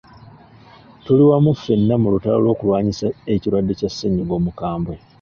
[1.03, 4.95] Tuli wamu ffenna mu lutalo lw'okulwanyisa ekirwadde kya ssennyiga omukambwe.